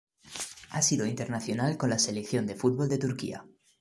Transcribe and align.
Ha 0.71 0.81
sido 0.81 1.05
internacional 1.05 1.77
con 1.77 1.91
la 1.91 1.99
selección 1.99 2.47
de 2.47 2.55
fútbol 2.55 2.89
de 2.89 2.97
Turquía. 2.97 3.45